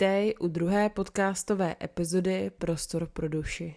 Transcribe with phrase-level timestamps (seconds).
[0.00, 3.74] Vítej u druhé podcastové epizody Prostor pro duši.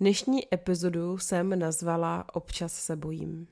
[0.00, 3.46] Dnešní epizodu jsem nazvala Občas se bojím.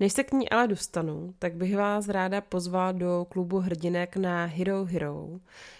[0.00, 4.44] Než se k ní ale dostanu, tak bych vás ráda pozvala do klubu hrdinek na
[4.44, 5.28] Hero Hero,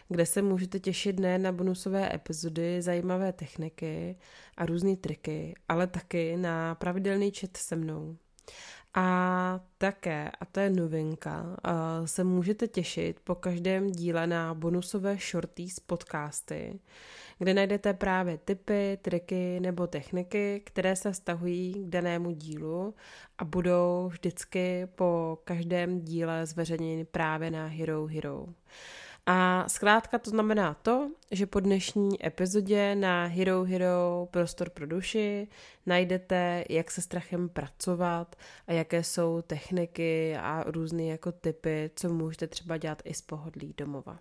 [0.08, 4.16] kde se můžete těšit ne na bonusové epizody, zajímavé techniky
[4.56, 8.16] a různé triky, ale taky na pravidelný chat se mnou.
[8.94, 11.56] A také, a to je novinka,
[12.04, 16.80] se můžete těšit po každém díle na bonusové shorty z podcasty,
[17.38, 22.94] kde najdete právě tipy, triky nebo techniky, které se vztahují k danému dílu
[23.38, 28.46] a budou vždycky po každém díle zveřejněny právě na Hero Hero.
[29.32, 35.48] A zkrátka to znamená to, že po dnešní epizodě na Hero Hero Prostor pro duši
[35.86, 42.46] najdete, jak se strachem pracovat a jaké jsou techniky a různé jako typy, co můžete
[42.46, 44.18] třeba dělat i z pohodlí domova.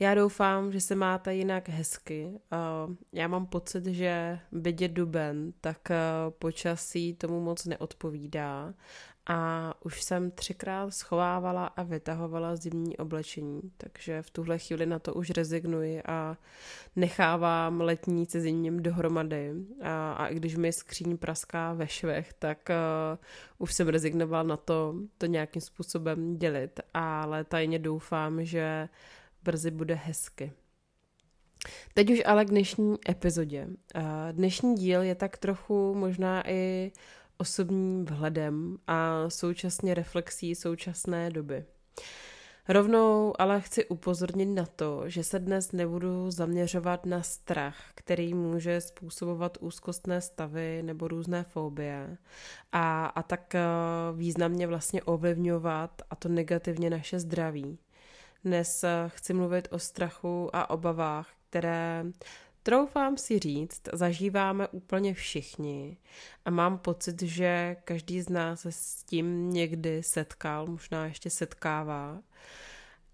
[0.00, 2.40] Já doufám, že se máte jinak hezky.
[3.12, 5.78] Já mám pocit, že vidět duben, tak
[6.38, 8.74] počasí tomu moc neodpovídá
[9.26, 15.14] a už jsem třikrát schovávala a vytahovala zimní oblečení, takže v tuhle chvíli na to
[15.14, 16.36] už rezignuji a
[16.96, 19.52] nechávám letní se zimním dohromady.
[19.82, 23.18] A, a i když mi skříň praská ve švech, tak uh,
[23.58, 28.88] už jsem rezignovala na to, to nějakým způsobem dělit, ale tajně doufám, že
[29.42, 30.52] brzy bude hezky.
[31.94, 33.66] Teď už ale k dnešní epizodě.
[33.66, 36.92] Uh, dnešní díl je tak trochu možná i
[37.42, 41.64] osobním vhledem a současně reflexí současné doby.
[42.68, 48.80] Rovnou ale chci upozornit na to, že se dnes nebudu zaměřovat na strach, který může
[48.80, 52.16] způsobovat úzkostné stavy nebo různé fobie
[52.72, 53.60] a, a tak eh,
[54.16, 57.78] významně vlastně ovlivňovat a to negativně naše zdraví.
[58.44, 62.04] Dnes eh, chci mluvit o strachu a obavách, které
[62.62, 65.96] Troufám si říct, zažíváme úplně všichni
[66.44, 72.22] a mám pocit, že každý z nás se s tím někdy setkal, možná ještě setkává.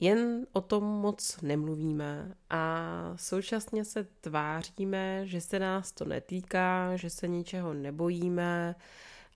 [0.01, 7.11] Jen o tom moc nemluvíme a současně se tváříme, že se nás to netýká, že
[7.11, 8.75] se ničeho nebojíme,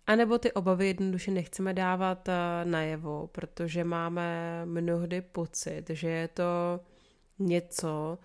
[0.07, 2.33] anebo ty obavy jednoduše nechceme dávat eh,
[2.65, 6.81] najevo, protože máme mnohdy pocit, že je to
[7.39, 8.19] něco,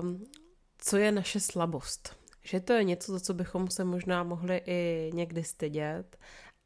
[0.00, 0.24] um,
[0.84, 2.16] co je naše slabost.
[2.42, 6.16] Že to je něco, za co bychom se možná mohli i někdy stydět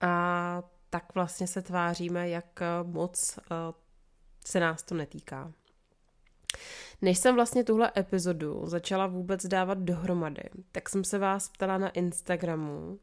[0.01, 3.55] a tak vlastně se tváříme, jak moc eh,
[4.47, 5.53] se nás to netýká.
[7.03, 10.43] Než jsem vlastně tuhle epizodu začala vůbec dávat dohromady,
[10.73, 13.01] tak jsem se vás ptala na Instagramu,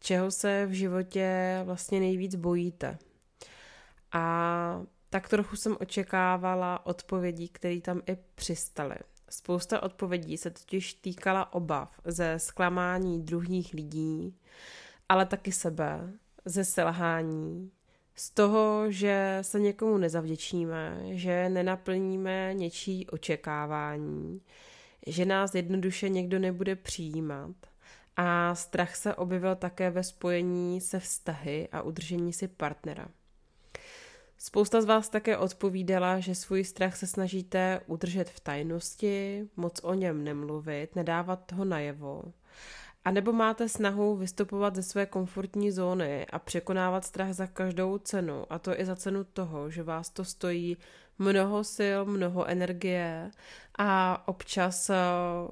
[0.00, 2.98] čeho se v životě vlastně nejvíc bojíte.
[4.12, 8.96] A tak trochu jsem očekávala odpovědí, které tam i přistaly.
[9.32, 14.36] Spousta odpovědí se totiž týkala obav ze zklamání druhých lidí,
[15.08, 16.12] ale taky sebe,
[16.44, 17.70] ze selhání,
[18.14, 24.40] z toho, že se někomu nezavděčíme, že nenaplníme něčí očekávání,
[25.06, 27.56] že nás jednoduše někdo nebude přijímat.
[28.16, 33.08] A strach se objevil také ve spojení se vztahy a udržení si partnera.
[34.44, 39.94] Spousta z vás také odpovídala, že svůj strach se snažíte udržet v tajnosti, moc o
[39.94, 42.22] něm nemluvit, nedávat ho najevo.
[43.04, 48.44] A nebo máte snahu vystupovat ze své komfortní zóny a překonávat strach za každou cenu,
[48.50, 50.76] a to i za cenu toho, že vás to stojí
[51.18, 53.30] mnoho sil, mnoho energie
[53.78, 54.96] a občas eh,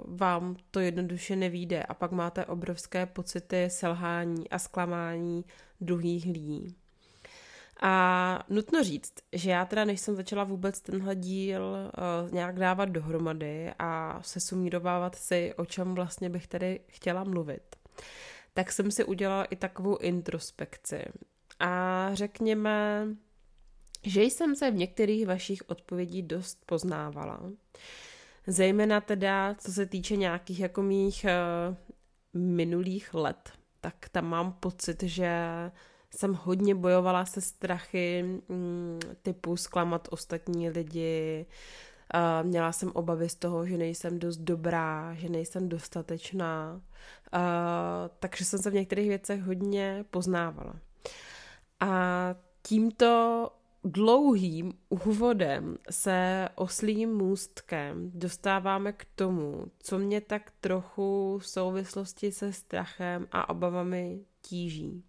[0.07, 5.45] vám to jednoduše nevíde a pak máte obrovské pocity selhání a zklamání
[5.81, 6.77] druhých lidí.
[7.83, 12.85] A nutno říct, že já teda, než jsem začala vůbec tenhle díl uh, nějak dávat
[12.85, 17.77] dohromady a se sumírovávat si, o čem vlastně bych tady chtěla mluvit,
[18.55, 21.05] tak jsem si udělala i takovou introspekci.
[21.61, 23.07] A řekněme,
[24.03, 27.41] že jsem se v některých vašich odpovědí dost poznávala.
[28.47, 31.77] Zejména teda, co se týče nějakých jako mých uh,
[32.43, 35.31] minulých let, tak tam mám pocit, že
[36.17, 41.47] jsem hodně bojovala se strachy mm, typu zklamat ostatní lidi,
[42.43, 46.81] měla jsem obavy z toho, že nejsem dost dobrá, že nejsem dostatečná,
[48.19, 50.75] takže jsem se v některých věcech hodně poznávala.
[51.81, 53.49] A tímto
[53.85, 62.53] dlouhým úvodem se oslým můstkem dostáváme k tomu, co mě tak trochu v souvislosti se
[62.53, 65.05] strachem a obavami tíží.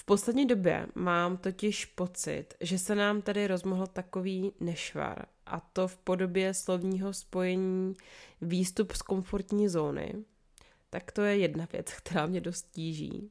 [0.00, 5.88] V poslední době mám totiž pocit, že se nám tady rozmohl takový nešvar, a to
[5.88, 7.96] v podobě slovního spojení
[8.40, 10.14] výstup z komfortní zóny.
[10.90, 13.30] Tak to je jedna věc, která mě dost tíží.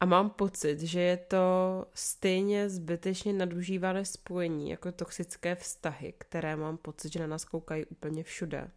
[0.00, 6.76] A mám pocit, že je to stejně zbytečně nadužívané spojení jako toxické vztahy, které mám
[6.76, 8.70] pocit, že na nás koukají úplně všude.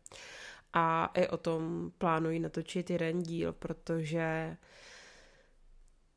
[0.73, 4.57] A i o tom plánuji natočit jeden díl, protože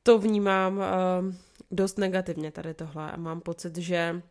[0.03, 0.85] to vnímám uh,
[1.71, 4.23] dost negativně tady tohle a mám pocit, že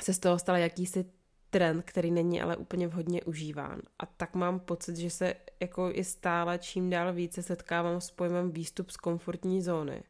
[0.00, 1.04] se z toho stal jakýsi
[1.50, 3.80] trend, který není ale úplně vhodně užíván.
[3.98, 8.50] A tak mám pocit, že se jako i stále čím dál více setkávám s pojmem
[8.50, 10.02] výstup z komfortní zóny.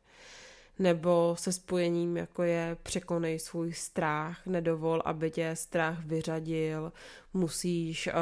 [0.79, 6.93] Nebo se spojením, jako je překonej svůj strach, nedovol, aby tě strach vyřadil,
[7.35, 8.13] musíš uh,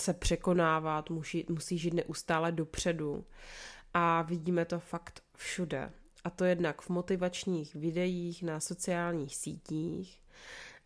[0.00, 3.24] se překonávat, musí, musíš jít neustále dopředu.
[3.94, 5.92] A vidíme to fakt všude.
[6.24, 10.20] A to jednak v motivačních videích na sociálních sítích,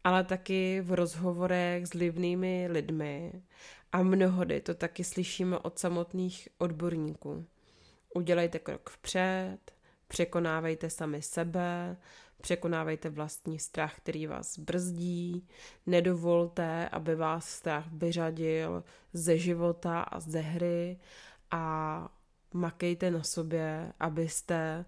[0.05, 3.43] ale taky v rozhovorech s livnými lidmi
[3.93, 7.47] a mnohdy to taky slyšíme od samotných odborníků.
[8.15, 9.59] Udělejte krok vpřed,
[10.09, 11.97] překonávejte sami sebe,
[12.41, 15.49] překonávejte vlastní strach, který vás brzdí,
[15.87, 20.99] nedovolte, aby vás strach vyřadil ze života a ze hry
[21.51, 22.13] a
[22.55, 24.85] makejte na sobě, abyste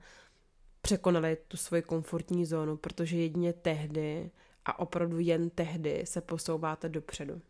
[0.82, 4.30] překonali tu svoji komfortní zónu, protože jedině tehdy
[4.64, 7.40] a opravdu jen tehdy se posouváte dopředu.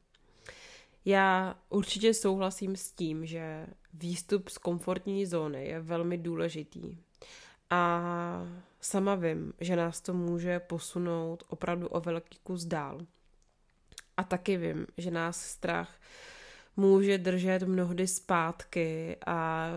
[1.04, 6.98] Já určitě souhlasím s tím, že výstup z komfortní zóny je velmi důležitý.
[7.70, 8.02] A
[8.80, 13.00] sama vím, že nás to může posunout opravdu o velký kus dál.
[14.16, 16.00] A taky vím, že nás strach
[16.76, 19.68] může držet mnohdy zpátky a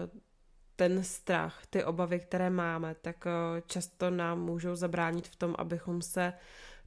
[0.76, 6.02] ten strach, ty obavy, které máme, tak eh, často nám můžou zabránit v tom, abychom
[6.02, 6.34] se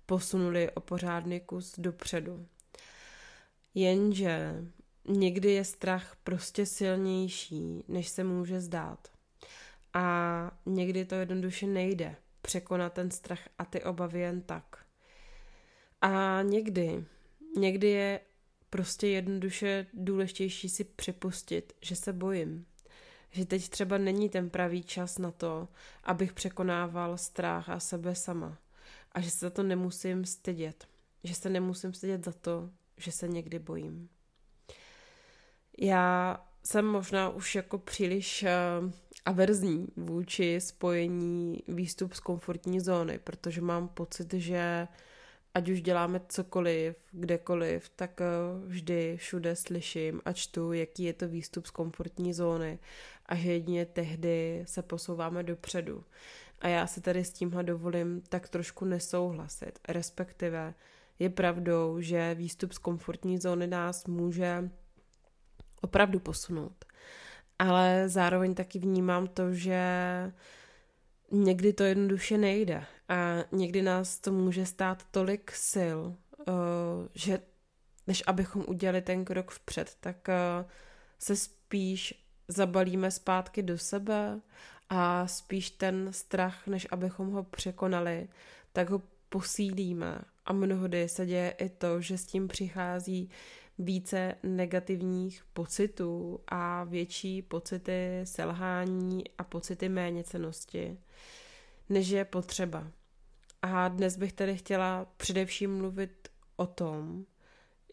[0.06, 2.46] posunuli o pořádný kus dopředu.
[3.75, 4.64] Jenže
[5.08, 9.08] někdy je strach prostě silnější, než se může zdát.
[9.94, 14.85] A někdy to jednoduše nejde překonat ten strach a ty obavy jen tak.
[16.00, 17.05] A někdy,
[17.56, 18.20] někdy je
[18.70, 22.67] prostě jednoduše důležitější si připustit, že se bojím.
[23.30, 25.69] Že teď třeba není ten pravý čas na to,
[26.04, 28.58] abych překonával strach a sebe sama
[29.12, 30.88] a že se za to nemusím stydět.
[31.25, 34.08] Že se nemusím stydět za to, že se někdy bojím.
[35.78, 38.42] Já jsem možná už jako příliš
[38.82, 38.90] uh,
[39.25, 44.88] averzní vůči spojení výstup z komfortní zóny, protože mám pocit, že
[45.58, 51.28] ať už děláme cokoliv, kdekoliv, tak uh, vždy všude slyším a čtu, jaký je to
[51.28, 52.78] výstup z komfortní zóny
[53.26, 56.05] a že jedině tehdy se posouváme dopředu.
[56.60, 59.78] A já si tady s tímhle dovolím tak trošku nesouhlasit.
[59.88, 60.75] Respektive
[61.19, 64.70] je pravdou, že výstup z komfortní zóny nás může
[65.81, 66.84] opravdu posunout.
[67.58, 69.82] Ale zároveň taky vnímám to, že
[71.30, 72.84] někdy to jednoduše nejde.
[73.08, 75.99] A někdy nás to může stát tolik sil,
[76.40, 76.52] eh,
[77.14, 77.40] že
[78.06, 80.64] než abychom udělali ten krok vpřed, tak eh,
[81.18, 84.40] se spíš zabalíme zpátky do sebe
[84.88, 88.28] a spíš ten strach, než abychom ho překonali,
[88.73, 90.18] tak ho posílíme.
[90.47, 93.30] A mnohdy se děje i to, že s tím přichází
[93.78, 100.99] více negativních pocitů a větší pocity selhání a pocity méněcenosti,
[101.88, 102.90] než je potřeba.
[103.62, 107.25] A dnes bych tady chtěla především mluvit o tom,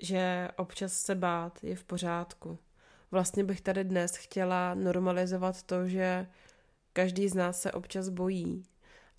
[0.01, 2.59] že občas se bát je v pořádku.
[3.11, 6.27] Vlastně bych tady dnes chtěla normalizovat to, že
[6.95, 8.63] Každý z nás se občas bojí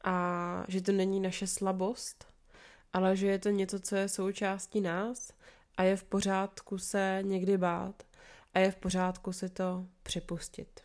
[0.04, 2.26] a že to není naše slabost,
[2.92, 5.32] ale že je to něco, co je součástí nás
[5.76, 8.02] a je v pořádku se někdy bát
[8.54, 10.80] a je v pořádku si to připustit.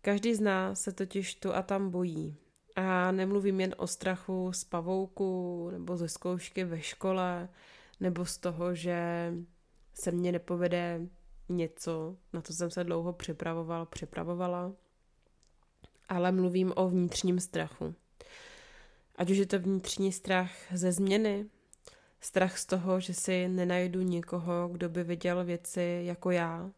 [0.00, 2.36] Každý z nás se totiž tu a tam bojí.
[2.76, 7.48] A nemluvím jen o strachu z pavouku nebo ze zkoušky ve škole
[8.00, 9.32] nebo z toho, že
[9.94, 11.00] se mně nepovede
[11.48, 14.72] něco, na co jsem se dlouho připravoval, připravovala
[16.08, 17.94] ale mluvím o vnitřním strachu.
[19.16, 21.46] Ať už je to vnitřní strach ze změny,
[22.24, 26.70] strach z toho, že si nenajdu nikoho, kdo by viděl věci jako já,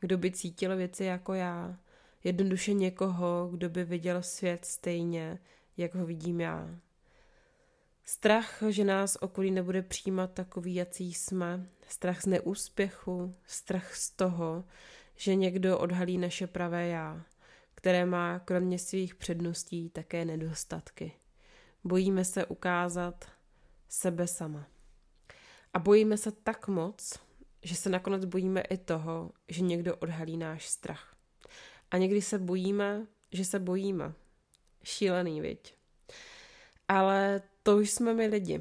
[0.00, 1.78] kdo by cítil věci jako já,
[2.24, 5.38] jednoduše někoho, kdo by viděl svět stejně,
[5.76, 6.78] jak ho vidím já.
[8.04, 14.64] Strach, že nás okolí nebude přijímat takový, jací jsme, strach z neúspěchu, strach z toho,
[15.16, 17.24] že někdo odhalí naše pravé já
[17.82, 21.12] které má kromě svých předností také nedostatky.
[21.84, 23.24] Bojíme se ukázat
[23.88, 24.66] sebe sama.
[25.74, 27.18] A bojíme se tak moc,
[27.62, 31.16] že se nakonec bojíme i toho, že někdo odhalí náš strach.
[31.90, 34.12] A někdy se bojíme, že se bojíme.
[34.84, 35.74] Šílený, viď?
[36.88, 38.60] Ale to už jsme my lidi.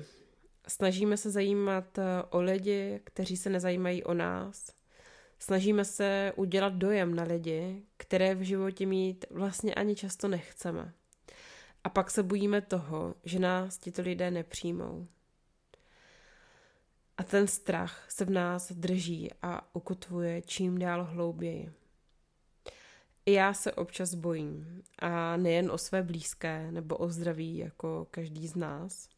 [0.68, 4.74] Snažíme se zajímat eh, o lidi, kteří se nezajímají o nás.
[5.40, 10.94] Snažíme se udělat dojem na lidi, které v životě mít vlastně ani často nechceme.
[11.84, 15.08] A pak se bojíme toho, že nás tito lidé nepřijmou.
[17.18, 21.72] A ten strach se v nás drží a ukotvuje čím dál hlouběji.
[23.26, 24.84] I já se občas bojím.
[25.00, 29.10] A nejen o své blízké nebo o zdraví, jako každý z nás.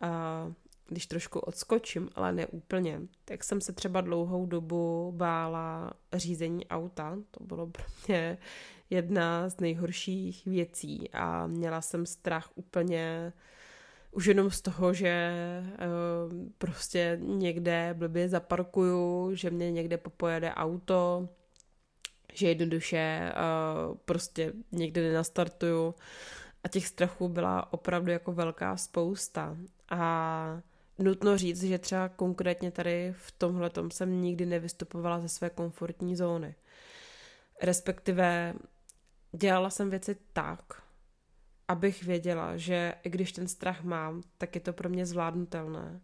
[0.00, 0.52] A
[0.88, 7.18] když trošku odskočím, ale ne úplně, tak jsem se třeba dlouhou dobu bála řízení auta.
[7.30, 8.38] To bylo pro mě
[8.90, 13.32] jedna z nejhorších věcí a měla jsem strach úplně
[14.12, 21.28] už jenom z toho, že uh, prostě někde blbě zaparkuju, že mě někde popojede auto,
[22.32, 25.94] že jednoduše uh, prostě někde nenastartuju
[26.64, 29.56] a těch strachů byla opravdu jako velká spousta
[29.90, 30.62] a
[30.98, 36.54] nutno říct, že třeba konkrétně tady v tomhle jsem nikdy nevystupovala ze své komfortní zóny.
[37.62, 38.54] Respektive
[39.32, 40.81] dělala jsem věci tak,
[41.68, 46.00] abych věděla, že i když ten strach mám, tak je to pro mě zvládnutelné.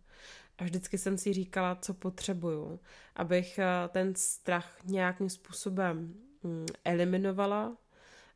[0.58, 2.80] A vždycky jsem si říkala, co potřebuju,
[3.16, 7.76] abych eh, ten strach nějakým způsobem mm, eliminovala,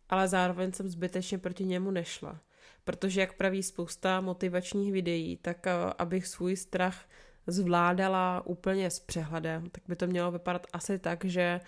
[0.09, 2.41] ale zároveň jsem zbytečně proti němu nešla.
[2.85, 7.05] Protože, jak praví spousta motivačních videí, tak eh, abych svůj strach
[7.47, 11.61] zvládala úplně s přehledem, tak by to mělo vypadat asi tak, že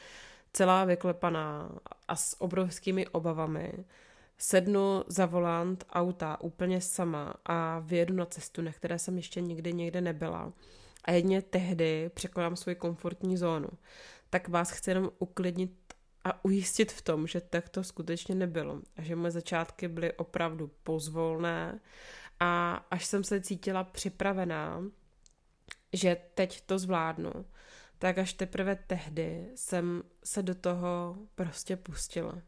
[0.53, 1.73] celá vyklepaná
[2.09, 3.73] a s obrovskými obavami
[4.39, 9.73] sednu za volant auta úplně sama a vyjedu na cestu, na které jsem ještě nikdy
[9.73, 10.53] někde nebyla.
[11.05, 13.69] A jedně tehdy překonám svoji komfortní zónu.
[14.31, 15.73] Tak vás chci jenom uklidnit
[16.25, 18.81] a ujistit v tom, že tak to skutečně nebylo.
[18.97, 21.81] A že moje začátky byly opravdu pozvolné
[22.41, 24.83] a až jsem se cítila připravená,
[25.93, 27.33] že teď to zvládnu,
[27.99, 32.43] tak až teprve tehdy jsem se do toho prostě pustila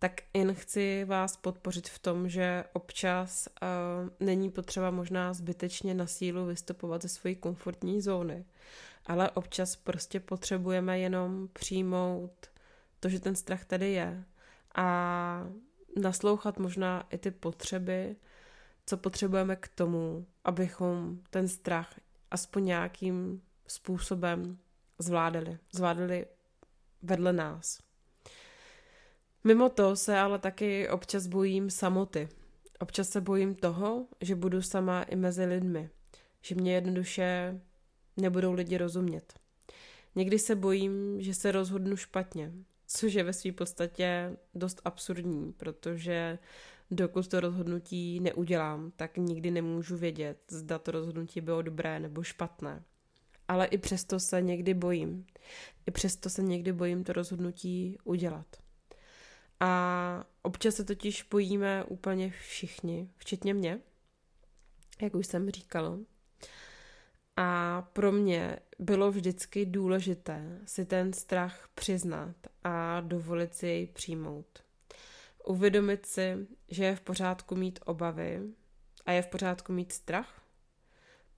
[0.00, 6.06] tak jen chci vás podpořit v tom, že občas uh, není potřeba možná zbytečně na
[6.06, 8.44] sílu vystupovat ze své komfortní zóny,
[9.06, 12.46] ale občas prostě potřebujeme jenom přijmout
[13.00, 14.24] to, že ten strach tady je
[14.74, 15.46] a
[16.02, 18.16] naslouchat možná i ty potřeby,
[18.86, 21.94] co potřebujeme k tomu, abychom ten strach
[22.30, 24.58] aspoň nějakým způsobem
[24.98, 25.58] zvládali.
[25.72, 26.26] Zvládali
[27.02, 27.89] vedle nás.
[29.44, 32.28] Mimo to se ale taky občas bojím samoty.
[32.78, 35.90] Občas se bojím toho, že budu sama i mezi lidmi.
[36.42, 37.60] Že mě jednoduše
[38.16, 39.34] nebudou lidi rozumět.
[40.14, 42.52] Někdy se bojím, že se rozhodnu špatně,
[42.86, 46.38] což je ve své podstatě dost absurdní, protože
[46.90, 52.82] dokud to rozhodnutí neudělám, tak nikdy nemůžu vědět, zda to rozhodnutí bylo dobré nebo špatné.
[53.48, 55.26] Ale i přesto se někdy bojím.
[55.86, 58.46] I přesto se někdy bojím to rozhodnutí udělat.
[59.60, 63.80] A občas se totiž bojíme úplně všichni, včetně mě,
[65.02, 65.98] jak už jsem říkala.
[67.36, 74.62] A pro mě bylo vždycky důležité si ten strach přiznat a dovolit si jej přijmout.
[75.44, 78.42] Uvědomit si, že je v pořádku mít obavy
[79.06, 80.42] a je v pořádku mít strach,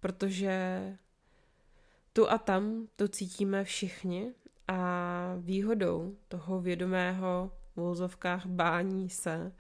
[0.01, 0.83] protože
[2.13, 4.35] tu a tam to cítíme všichni
[4.69, 9.53] a výhodou toho vědomého v vozovkách bání se,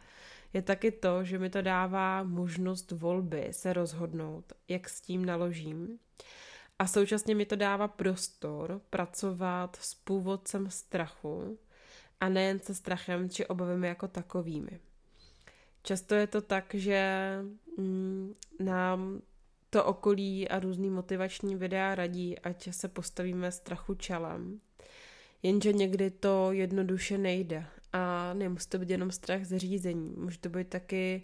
[0.52, 5.99] je taky to, že mi to dává možnost volby se rozhodnout, jak s tím naložím.
[6.78, 11.59] A současně mi to dává prostor pracovat s původcem strachu
[12.21, 14.81] a nejen se strachem či obavami jako takovými.
[15.83, 17.38] Často je to tak, že
[17.78, 19.23] mm, nám
[19.71, 24.61] to okolí a různý motivační videa radí, ať se postavíme strachu čelem.
[25.42, 27.66] Jenže někdy to jednoduše nejde
[28.35, 31.23] nemusí to být jenom strach ze řízení, může to být taky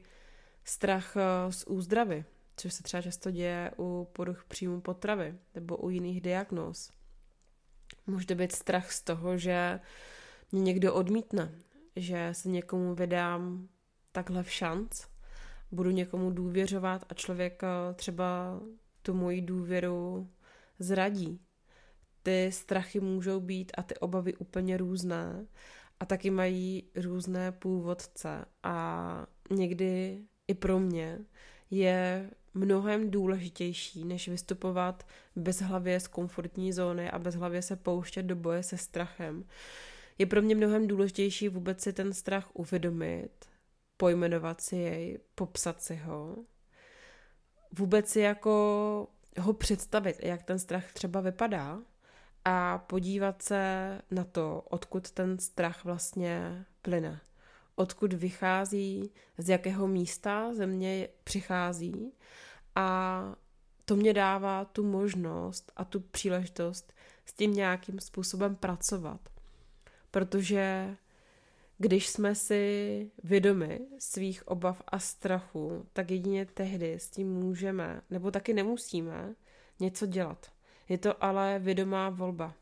[0.64, 2.24] strach eh, z úzdravy,
[2.56, 6.90] což se třeba často děje u poruch příjmu potravy nebo u jiných diagnóz.
[8.06, 9.80] Může to být strach z toho, že
[10.52, 11.52] mě někdo odmítne,
[11.96, 13.68] že se někomu vydám
[14.12, 15.02] takhle v šanc,
[15.70, 18.60] budu někomu důvěřovat a člověk eh, třeba
[19.02, 20.30] tu moji důvěru
[20.78, 21.40] zradí.
[22.22, 25.46] Ty strachy můžou být a ty obavy úplně různé
[26.00, 28.44] a taky mají různé původce.
[28.62, 31.18] A někdy i pro mě
[31.70, 38.62] je mnohem důležitější, než vystupovat bezhlavě z komfortní zóny a bezhlavě se pouštět do boje
[38.62, 39.44] se strachem.
[40.18, 43.30] Je pro mě mnohem důležitější vůbec si ten strach uvědomit,
[43.96, 46.36] pojmenovat si jej, popsat si ho,
[47.78, 49.08] vůbec si jako
[49.40, 51.80] ho představit, jak ten strach třeba vypadá
[52.50, 57.20] a podívat se na to, odkud ten strach vlastně plyne.
[57.74, 62.12] Odkud vychází, z jakého místa země přichází
[62.74, 63.20] a
[63.84, 66.92] to mě dává tu možnost a tu příležitost
[67.26, 69.20] s tím nějakým způsobem pracovat.
[70.10, 70.96] Protože
[71.78, 78.30] když jsme si vědomi svých obav a strachu, tak jedině tehdy s tím můžeme, nebo
[78.30, 79.34] taky nemusíme,
[79.80, 80.57] něco dělat.
[80.88, 82.54] Je to ale vědomá volba.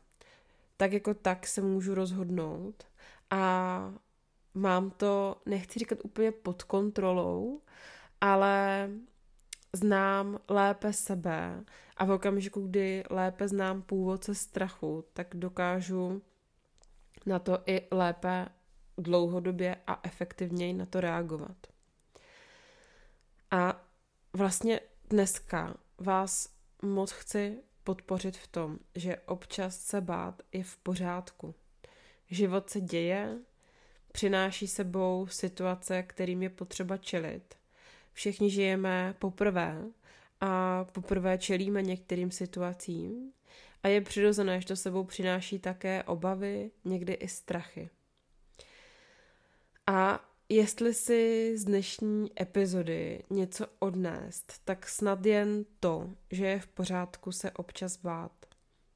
[0.77, 2.83] Tak jako tak se můžu rozhodnout
[3.29, 3.93] a
[4.53, 7.61] mám to, nechci říkat úplně pod kontrolou,
[8.21, 8.89] ale
[9.73, 11.63] znám lépe sebe
[11.97, 16.21] a v okamžiku, kdy lépe znám původce strachu, tak dokážu
[17.25, 18.47] na to i lépe
[18.97, 21.57] dlouhodobě a efektivněji na to reagovat.
[23.51, 23.81] A
[24.33, 24.79] vlastně
[25.09, 26.49] dneska vás
[26.81, 31.55] moc chci podpořit v tom, že občas se bát je v pořádku.
[32.29, 33.37] Život se děje,
[34.11, 37.55] přináší sebou situace, kterým je potřeba čelit.
[38.13, 39.83] Všichni žijeme poprvé
[40.41, 43.31] a poprvé čelíme některým situacím
[43.83, 47.89] a je přirozené, že to sebou přináší také obavy, někdy i strachy.
[49.87, 56.67] A jestli si z dnešní epizody něco odnést, tak snad jen to, že je v
[56.67, 58.31] pořádku se občas bát.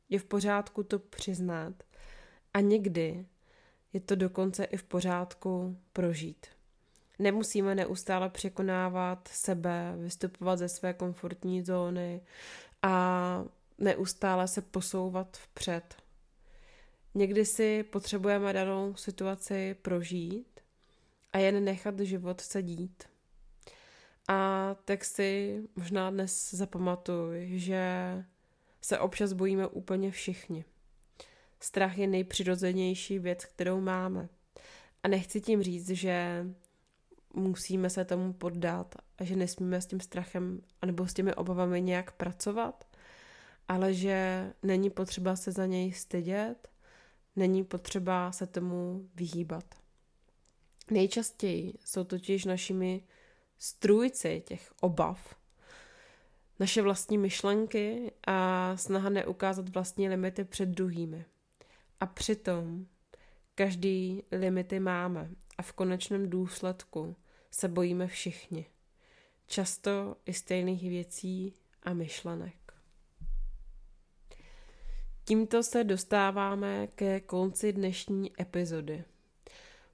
[0.09, 1.73] Je v pořádku to přiznat
[2.53, 3.25] a někdy
[3.93, 6.45] je to dokonce i v pořádku prožít.
[7.19, 12.21] Nemusíme neustále překonávat sebe, vystupovat ze své komfortní zóny
[12.81, 13.45] a
[13.77, 15.95] neustále se posouvat vpřed.
[17.13, 20.50] Někdy si potřebujeme danou situaci prožít
[21.33, 23.03] a jen nechat život se dít.
[24.27, 27.83] A tak si možná dnes zapamatuj, že
[28.81, 30.65] se občas bojíme úplně všichni.
[31.59, 34.29] Strach je nejpřirozenější věc, kterou máme.
[35.03, 36.45] A nechci tím říct, že
[37.33, 42.11] musíme se tomu poddat a že nesmíme s tím strachem anebo s těmi obavami nějak
[42.11, 42.85] pracovat,
[43.67, 46.67] ale že není potřeba se za něj stydět,
[47.35, 49.80] není potřeba se tomu vyhýbat.
[50.91, 53.03] Nejčastěji jsou totiž našimi
[53.57, 55.35] strůjci těch obav,
[56.59, 61.25] naše vlastní myšlenky a snaha neukázat vlastní limity před druhými.
[61.99, 62.85] A přitom
[63.55, 67.15] každý limity máme a v konečném důsledku
[67.51, 68.65] se bojíme všichni.
[69.47, 72.73] Často i stejných věcí a myšlenek.
[75.25, 79.03] Tímto se dostáváme ke konci dnešní epizody.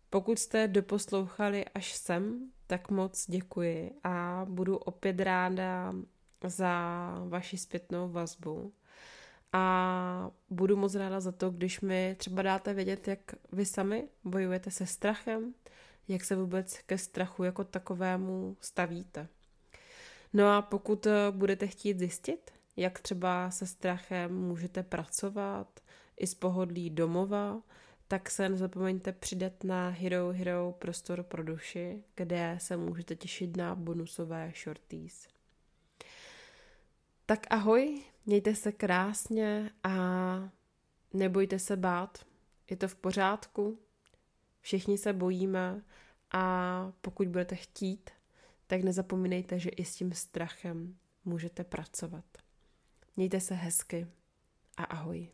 [0.10, 5.93] Pokud jste doposlouchali až sem, tak moc děkuji a budu opět ráda
[6.48, 8.74] za vaši zpětnou vazbu.
[9.54, 13.20] A budu moc ráda za to, když mi třeba dáte vědět, jak
[13.52, 15.54] vy sami bojujete se strachem,
[16.08, 19.28] jak se vůbec ke strachu jako takovému stavíte.
[20.34, 25.80] No a pokud budete chtít zjistit, jak třeba se strachem můžete pracovat
[26.17, 27.62] i z pohodlí domova,
[28.08, 33.76] tak se nezapomeňte přidat na Hero Hero prostor pro duši, kde se můžete těšit na
[33.76, 35.28] bonusové shorties.
[37.26, 39.93] Tak ahoj, mějte se krásně a
[41.13, 42.26] nebojte se bát,
[42.70, 43.80] je to v pořádku,
[44.62, 45.82] všichni se bojíme
[46.32, 48.10] a pokud budete chtít,
[48.67, 52.26] tak nezapomínejte, že i s tím strachem můžete pracovat.
[53.17, 54.08] Mějte se hezky
[54.78, 55.30] a ahoj.